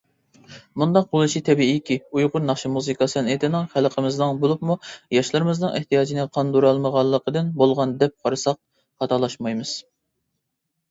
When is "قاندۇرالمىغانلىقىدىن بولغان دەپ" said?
6.37-8.17